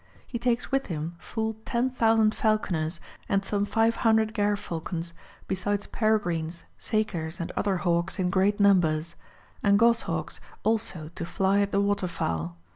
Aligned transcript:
^ 0.01 0.03
He 0.25 0.39
takes 0.39 0.71
with 0.71 0.87
him 0.87 1.13
full 1.19 1.57
10,000 1.63 2.33
falconers, 2.33 2.99
and 3.29 3.45
some 3.45 3.65
500 3.65 4.33
gerfalcons 4.33 5.13
besides 5.47 5.85
peregrines, 5.85 6.63
sakers, 6.79 7.39
and 7.39 7.51
other 7.55 7.77
hawks 7.77 8.17
in 8.17 8.31
great 8.31 8.59
numbers; 8.59 9.13
and 9.61 9.77
goshawks 9.77 10.39
also 10.63 11.11
to 11.13 11.23
fly 11.23 11.59
at 11.59 11.69
the 11.69 11.79
water 11.79 12.07
fowl. 12.07 12.57